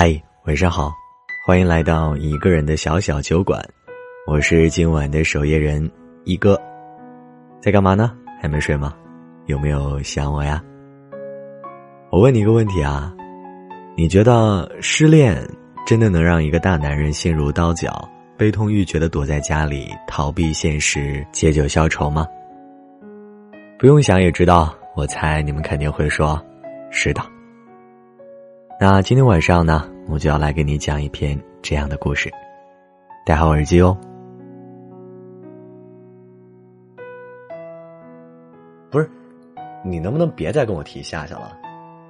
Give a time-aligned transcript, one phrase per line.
[0.00, 0.94] 嗨，晚上好，
[1.44, 3.60] 欢迎来到一个人的小小酒馆，
[4.28, 5.90] 我是今晚的守夜人
[6.22, 6.56] 一哥，
[7.60, 8.16] 在干嘛呢？
[8.40, 8.94] 还没睡吗？
[9.46, 10.62] 有没有想我呀？
[12.12, 13.12] 我问你一个问题啊，
[13.96, 15.36] 你觉得失恋
[15.84, 22.24] 真的能让一个大男人心如刀绞、悲痛欲绝的躲在家里逃避现实、借酒消愁吗？
[23.80, 26.40] 不用想也知道，我猜你们肯定会说，
[26.88, 27.20] 是的。
[28.80, 32.30] 那今天晚上呢，我就要来给你讲一篇这样的故事。
[33.26, 33.98] 戴好耳机哦。
[38.88, 39.10] 不是，
[39.84, 41.58] 你能不能别再跟我提夏夏了？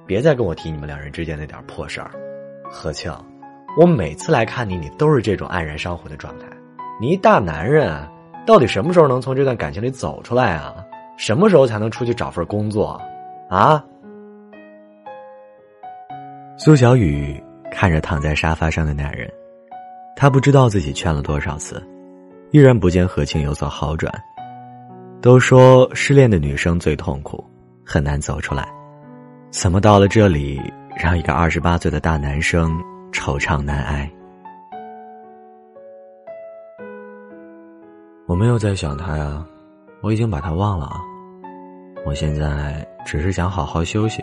[0.05, 2.11] 别再跟我提你们两人之间那点破事儿。
[2.69, 3.11] 何庆，
[3.75, 6.45] 我每次来看你，你都是这种黯然伤魂的状态。
[7.01, 8.07] 你一大男人，
[8.45, 10.75] 到底什么时候能从这段感情里走出来啊？
[11.17, 13.01] 什么时候才能出去找份工作？
[13.49, 13.83] 啊？
[16.61, 17.41] 苏小雨
[17.71, 19.31] 看着躺在沙发上的男人，
[20.13, 21.81] 她不知道自己劝了多少次，
[22.51, 24.13] 依然不见何庆有所好转。
[25.21, 27.41] 都说失恋的女生最痛苦，
[27.85, 28.67] 很难走出来，
[29.51, 30.59] 怎么到了这里，
[31.01, 32.77] 让一个二十八岁的大男生
[33.13, 34.11] 惆怅难挨？
[38.27, 39.45] 我没有在想他呀，
[40.01, 40.99] 我已经把他忘了啊。
[42.05, 44.21] 我现在只是想好好休息。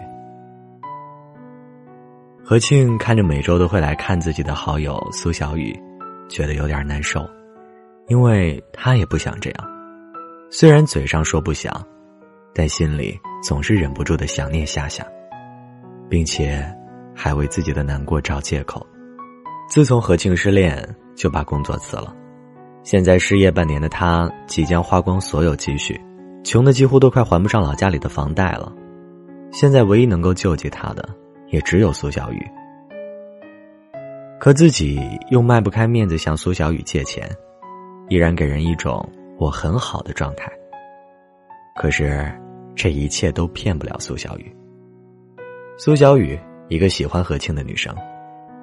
[2.48, 5.76] 何庆看着每周都会来看自己的好友苏小雨，
[6.28, 7.28] 觉得有点难受，
[8.06, 9.68] 因为他也不想这样。
[10.48, 11.84] 虽然嘴上说不想，
[12.54, 15.04] 但心里总是忍不住的想念夏夏，
[16.08, 16.64] 并且
[17.16, 18.86] 还为自己的难过找借口。
[19.68, 22.14] 自从何庆失恋，就把工作辞了。
[22.84, 26.00] 现在失业半年的他，即将花光所有积蓄，
[26.44, 28.72] 穷的几乎都快还不上老家里的房贷了。
[29.50, 31.08] 现在唯一能够救济他的。
[31.48, 32.50] 也只有苏小雨，
[34.40, 37.28] 可自己又迈不开面子向苏小雨借钱，
[38.08, 40.50] 依然给人一种我很好的状态。
[41.74, 42.32] 可是，
[42.74, 44.56] 这一切都骗不了苏小雨。
[45.78, 46.38] 苏小雨，
[46.68, 47.94] 一个喜欢何庆的女生，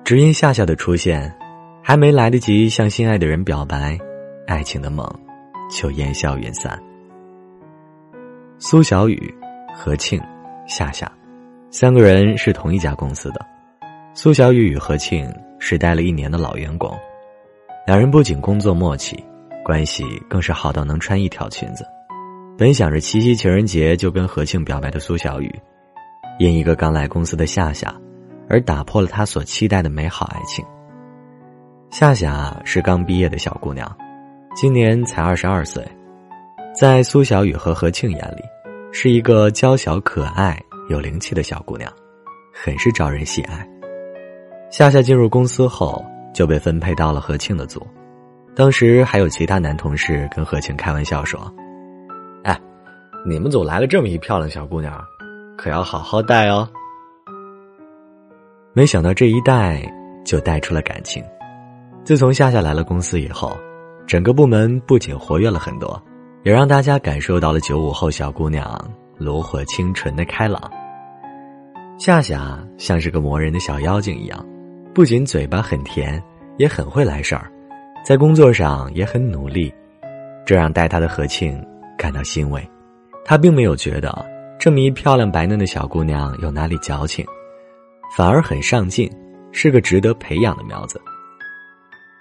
[0.04, 1.34] 只因夏夏的出现，
[1.82, 3.98] 还没来得及向心爱的人表白，
[4.48, 5.08] 爱情的梦
[5.70, 6.82] 就烟消云散。
[8.58, 9.34] 苏小雨、
[9.74, 10.22] 何庆、
[10.68, 11.12] 夏夏。
[11.74, 13.44] 三个人是同一家公司的，
[14.14, 16.96] 苏小雨与何庆是待了一年的老员工，
[17.88, 19.18] 两人不仅工作默契，
[19.66, 21.84] 关系更是好到能穿一条裙子。
[22.60, 25.52] 本想着七夕情人节就跟何庆表白的苏小雨，
[26.38, 27.92] 因一个刚来公司的夏夏，
[28.48, 30.64] 而打破了他所期待的美好爱情。
[31.90, 33.92] 夏夏是刚毕业的小姑娘，
[34.56, 35.84] 今年才二十二岁，
[36.76, 38.44] 在苏小雨和何庆眼里，
[38.92, 40.56] 是一个娇小可爱。
[40.90, 41.92] 有灵气的小姑娘，
[42.54, 43.68] 很是招人喜爱。
[44.70, 47.86] 夏夏进入公司后就被分配到了何庆的组，
[48.56, 51.40] 当时还有其他男同事跟何庆开玩笑说
[52.44, 52.60] ：“哎，
[53.26, 55.00] 你们组来了这么一漂亮小姑娘，
[55.58, 56.68] 可要好好带哦。”
[58.74, 59.82] 没想到这一带
[60.26, 61.24] 就带出了感情。
[62.04, 63.56] 自从夏夏来了公司以后，
[64.06, 66.02] 整个部门不仅活跃了很多，
[66.44, 68.78] 也让大家感受到了九五后小姑娘。
[69.24, 70.62] 炉火清纯的开朗，
[71.98, 74.46] 夏夏像是个磨人的小妖精一样，
[74.94, 76.22] 不仅嘴巴很甜，
[76.58, 77.50] 也很会来事儿，
[78.04, 79.74] 在工作上也很努力，
[80.46, 81.66] 这让带她的何庆
[81.98, 82.62] 感到欣慰。
[83.24, 84.14] 他并没有觉得
[84.60, 87.26] 这么一漂亮白嫩的小姑娘有哪里矫情，
[88.18, 89.10] 反而很上进，
[89.54, 91.00] 是个值得培养的苗子。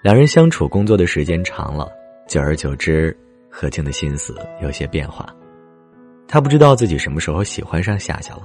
[0.01, 1.91] 两人相处工作的时间长了，
[2.29, 3.15] 久而久之，
[3.49, 5.27] 何庆的心思有些变化。
[6.27, 8.41] 他不知道自己什么时候喜欢上夏夏了，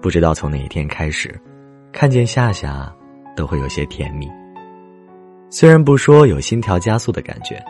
[0.00, 1.38] 不知道从哪一天开始，
[1.92, 2.90] 看见夏夏
[3.36, 4.30] 都会有些甜蜜。
[5.50, 7.62] 虽然不说有心跳加速的感觉，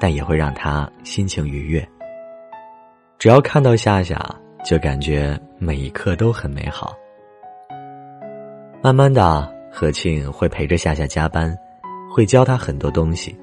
[0.00, 1.86] 但也会让他心情愉悦。
[3.18, 4.18] 只要看到夏夏，
[4.64, 6.94] 就感觉每一刻都很美好。
[8.82, 11.54] 慢慢的，何庆会陪着夏夏加班，
[12.10, 13.36] 会教她很多东西，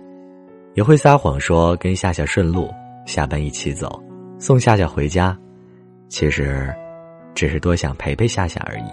[0.74, 2.70] 也会撒谎说跟夏夏顺路，
[3.06, 4.02] 下班一起走。
[4.40, 5.38] 送夏夏回家，
[6.14, 6.72] 其实
[7.34, 8.86] 只是多想陪陪夏夏而已。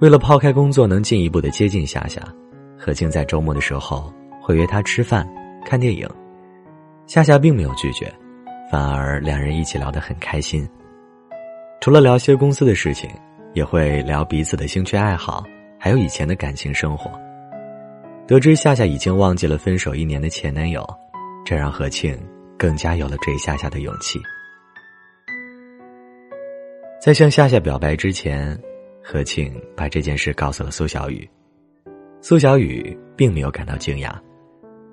[0.00, 2.22] 为了抛开工作，能进一步的接近夏夏，
[2.78, 5.28] 何静在周末的时候会约她吃饭、
[5.66, 6.08] 看电影。
[7.06, 8.10] 夏夏并没有拒绝，
[8.72, 10.66] 反而两人一起聊得很开心。
[11.82, 13.10] 除了聊些公司的事情，
[13.52, 15.44] 也会聊彼此的兴趣爱好，
[15.78, 17.10] 还有以前的感情生活。
[18.26, 20.82] 得知夏夏已经忘记了分手一年的前男友，
[21.44, 22.18] 这让何庆。
[22.58, 24.18] 更加有了追夏夏的勇气。
[27.06, 28.60] 在向夏夏表白之前，
[29.00, 31.30] 何庆把这件事告诉了苏小雨，
[32.20, 34.12] 苏小雨并没有感到惊讶，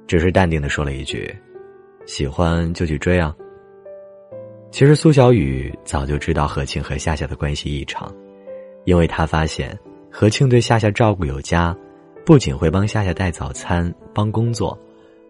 [0.05, 1.35] 只是淡定的说了一句
[2.05, 3.35] ：“喜欢就去追啊。”
[4.69, 8.15] 其实苏小雨早就知道何庆和夏夏的关系异常，
[8.85, 9.75] 因为他发现
[10.11, 11.75] 何庆对夏夏照顾有加，
[12.23, 14.77] 不仅会帮夏夏带早餐、帮工作，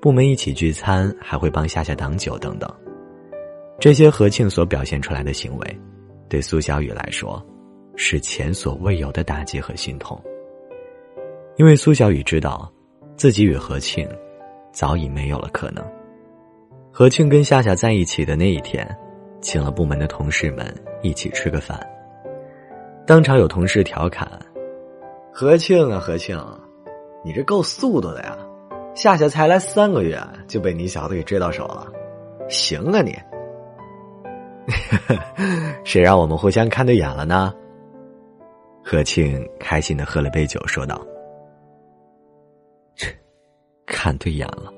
[0.02, 2.70] 部门一起聚餐还会帮夏夏挡酒等等。
[3.80, 5.80] 这些何庆所表现出来的行为，
[6.34, 7.40] 对苏小雨来说，
[7.96, 10.20] 是前所未有的打击和心痛。
[11.58, 12.74] 因为苏小雨知道，
[13.16, 14.10] 自己与何庆
[14.72, 15.86] 早已没有了可能。
[16.92, 18.84] 何庆跟夏夏在一起的那一天，
[19.42, 20.66] 请了部门的同事们
[21.04, 21.80] 一起吃个饭。
[23.06, 24.28] 当场有同事调侃
[25.32, 26.36] ：“何庆啊，何庆，
[27.24, 28.36] 你这够速度的呀！
[28.96, 31.86] 夏夏才来三个月，就被你小子给追到手了，
[32.50, 33.16] 行啊你！
[35.84, 37.54] 谁让我们互相看对眼了呢？”
[38.84, 41.02] 何庆开心的喝了杯酒，说道。
[43.86, 44.74] 看对眼了。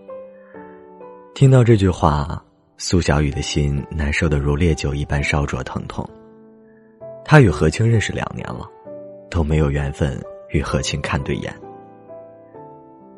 [1.33, 2.43] 听到这句话，
[2.77, 6.07] 苏小雨的心难受的如烈酒一般烧灼疼痛。
[7.23, 8.69] 她与何清认识两年了，
[9.29, 11.53] 都没有缘分与何清看对眼。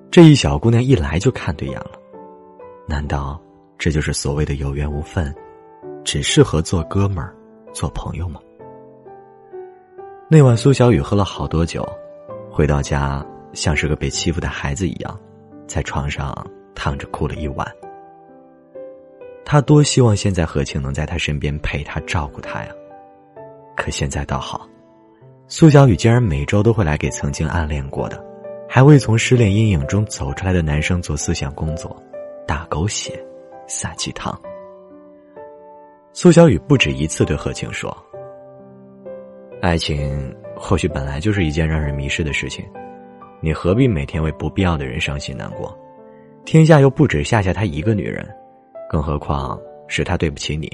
[0.09, 1.91] 这一小姑娘一来就看对眼了，
[2.87, 3.39] 难道
[3.77, 5.33] 这就是所谓的有缘无分，
[6.07, 7.35] 只适合做哥们儿、
[7.73, 8.39] 做朋友吗？
[10.29, 11.85] 那晚苏小雨喝了好多酒，
[12.49, 13.21] 回到家
[13.51, 15.19] 像是个被欺负的孩子一样。
[15.67, 16.33] 在床上
[16.73, 17.67] 躺着哭了一晚。
[19.43, 22.71] 他多希望现在何庆能在他身边陪他照顾他呀，
[23.75, 24.65] 可现在倒好，
[25.49, 28.25] 苏小雨竟然每周都会来给曾经暗恋过的、
[28.69, 32.01] 还未从失恋阴影中走出来的男生做思想工作，
[32.47, 33.21] 打狗血，
[33.67, 34.33] 撒鸡汤。
[36.19, 37.95] 苏小雨不止一次对何庆说
[39.61, 42.65] ：“爱情或许本来就是一件让人迷失的事情。”
[43.39, 45.77] 你何必每天为不必要的人伤心难过？
[46.43, 48.27] 天下又不止夏夏她一个女人，
[48.89, 50.67] 更何况是她对不起你，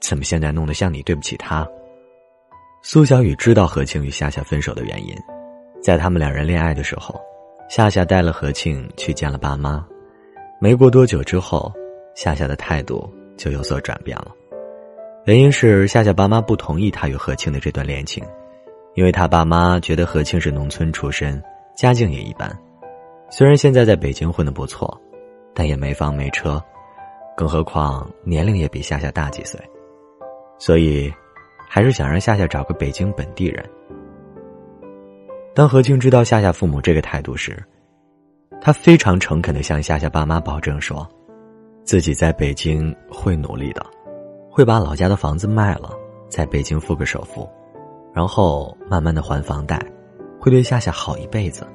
[0.00, 1.66] 怎么现在弄得像你对不起她？
[2.80, 5.12] 苏小雨知道何庆与夏夏分手的原因，
[5.82, 7.20] 在他们两人恋爱的时候，
[7.68, 9.84] 夏夏带了何庆去见了爸妈，
[10.60, 11.72] 没过多久之后，
[12.14, 14.30] 夏夏的态度就有所转变了，
[15.26, 18.24] 原因是夏夏爸妈不同意他与何庆的这段恋情，
[18.94, 21.42] 因为他爸妈觉得何庆是农村出身。
[21.74, 22.48] 家境也一般，
[23.28, 24.98] 虽然现在在北京混的不错，
[25.52, 26.62] 但也没房没车，
[27.36, 29.60] 更何况年龄也比夏夏大几岁，
[30.58, 31.12] 所以
[31.68, 33.68] 还是想让夏夏找个北京本地人。
[35.56, 37.60] 当何庆知道夏夏父母这个态度时，
[38.60, 41.04] 他非常诚恳的向夏夏爸妈保证说，
[41.82, 43.84] 自己在北京会努力的，
[44.56, 45.90] 会把老家的房子卖了，
[46.30, 47.46] 在北京付个首付，
[48.14, 49.78] 然后慢慢的还房贷。
[50.40, 51.66] 会对夏夏好一辈子。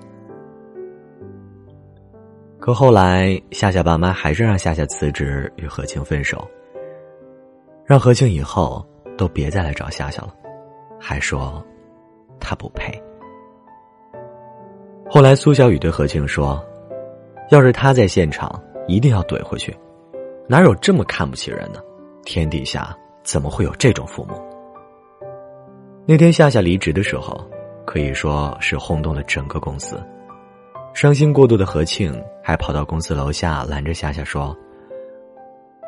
[2.59, 6.43] 可后来，夏夏爸妈还是让夏夏辞职，与何庆分手，
[7.85, 8.83] 让何庆以后
[9.15, 10.33] 都别再来找夏夏了，
[10.99, 11.63] 还说
[12.39, 12.91] 他不配。
[15.07, 16.59] 后来，苏小雨对何庆说
[17.51, 19.71] ：“要是他在现场，一定要怼回去，
[20.47, 21.90] 哪有这么看不起人的？
[22.23, 24.33] 天底下怎么会有这种父母？”
[26.07, 27.50] 那天夏夏离职的时候。
[27.83, 30.01] 可以说是轰动了整个公司。
[30.93, 34.55] 伤心过度的何庆还跑到公司楼下拦着夏夏说：“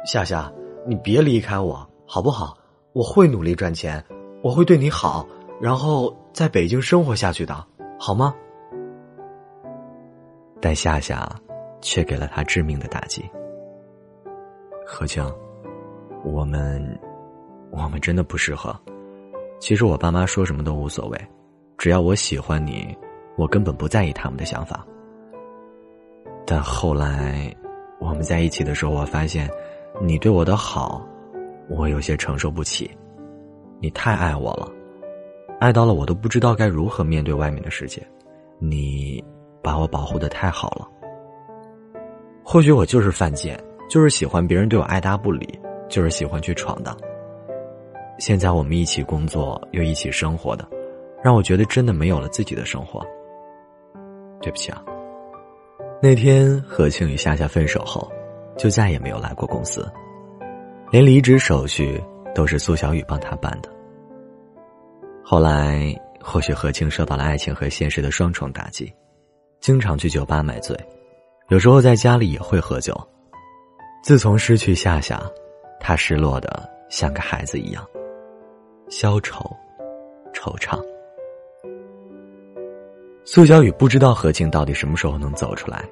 [0.06, 0.52] 夏夏，
[0.86, 2.58] 你别离开我，好不好？
[2.92, 4.04] 我会努力赚钱，
[4.42, 5.26] 我会对你好，
[5.62, 7.66] 然后在北京生活下去的，
[7.98, 8.36] 好吗？”
[10.60, 11.30] 但夏夏
[11.80, 13.24] 却给了他致命的打击。
[14.86, 15.24] 何庆，
[16.24, 17.00] 我们，
[17.72, 18.76] 我们真的不适合。
[19.60, 21.18] 其实我爸妈说什么都无所谓。
[21.78, 22.96] 只要我喜欢你，
[23.36, 24.86] 我根本不在意他们的想法。
[26.46, 27.54] 但后来
[28.00, 29.50] 我们在一起的时候，我发现
[30.02, 31.06] 你对我的好，
[31.70, 32.90] 我有些承受不起。
[33.80, 34.72] 你太爱我了，
[35.60, 38.02] 爱到了我都不知道该如何面对外面的世界。
[38.60, 39.22] 你
[39.62, 40.88] 把我保护的太好了。
[42.44, 45.60] 或许我就是犯贱，就是喜欢别人对我爱答不理，
[45.94, 46.98] 就是喜欢去闯荡。
[48.18, 50.68] 现在我们一起工作又一起生活的。
[51.24, 53.02] 让我觉得真的没有了自己的生活。
[54.42, 54.84] 对不起啊。
[56.02, 58.12] 那天何庆与夏夏分手后，
[58.58, 59.90] 就再也没有来过公司，
[60.92, 62.04] 连离职手续
[62.36, 63.70] 都是苏小雨帮他办的。
[65.24, 68.92] 后来，或许何庆受到了爱情和现实的双重打击，
[69.62, 70.78] 经常去酒吧买醉，
[71.48, 72.94] 有时候在家里也会喝酒。
[74.04, 75.24] 自从失去夏夏，
[75.86, 77.86] 他失落的像个孩子一样，
[78.88, 79.54] 消愁，
[80.34, 80.82] 惆怅。
[83.26, 85.84] 苏小雨不知道何静到底什么时候能走出来，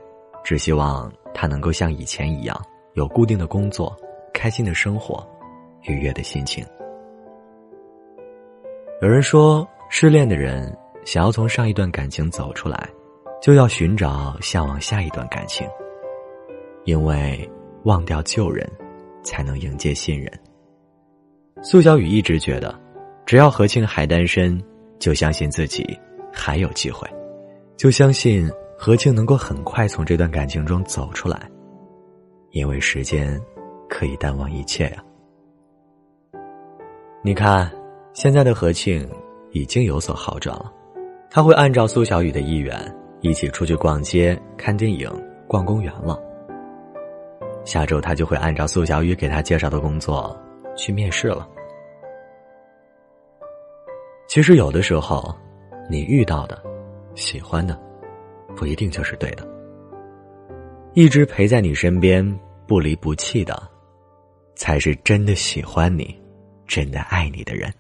[0.46, 2.58] 只希望他能够像以前一样，
[2.94, 3.94] 有固定的工作，
[4.34, 5.22] 开心的生活，
[5.82, 6.66] 愉悦的心情。
[9.02, 12.90] 有人说，失恋的人想要从上一段感情走出来，
[13.42, 15.68] 就要寻找向往下一段感情，
[16.86, 17.50] 因为
[17.84, 18.70] 忘掉旧人，
[19.24, 20.32] 才能迎接新人。
[21.62, 22.74] 苏小雨一直觉得，
[23.26, 24.62] 只要何庆还单身，
[25.00, 25.98] 就相信自己
[26.32, 27.08] 还有机会，
[27.78, 31.50] 就相信何庆能够很快从这段感情中走出来，
[32.52, 33.40] 因为时间
[33.90, 35.04] 可以淡忘一切呀。
[37.24, 37.72] 你看。
[38.14, 39.10] 现在的何庆
[39.52, 40.70] 已经有所好转了，
[41.30, 42.78] 他会按照苏小雨的意愿
[43.22, 45.10] 一起出去逛街、看电影、
[45.48, 46.22] 逛公园了。
[47.64, 50.38] 下周他就会按照苏小雨给他介绍的工作
[50.76, 51.48] 去面试了。
[54.28, 55.36] 其实有的时候，
[55.90, 56.62] 你遇到的、
[57.16, 57.78] 喜欢的，
[58.56, 59.48] 不一定就是对的。
[60.94, 62.26] 一直陪在你身边、
[62.68, 63.62] 不离不弃的，
[64.56, 66.18] 才是真的喜欢你、
[66.66, 67.72] 真的爱你的人。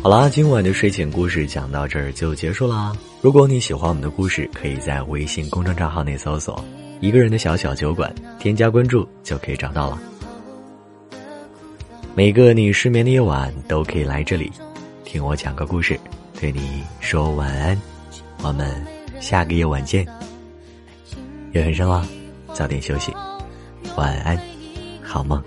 [0.00, 2.96] 好啦，今晚的睡前故事讲到这儿就结束啦。
[3.20, 6.64] 如果你喜欢我们的故事，可以在微信公众账号内搜索
[7.02, 10.00] “一个人的小小酒馆”，添加关注就可以找到了。
[12.14, 14.50] 每个你失眠的夜晚都可以来这里，
[15.04, 15.98] 听我讲个故事，
[16.40, 17.78] 对你说晚安。
[18.42, 18.80] 我们
[19.20, 20.06] 下个夜晚见。
[21.52, 22.06] 夜很深了，
[22.54, 23.12] 早点休息，
[23.96, 24.38] 晚安，
[25.02, 25.42] 好梦。